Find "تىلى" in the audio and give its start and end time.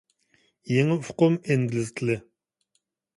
2.01-2.17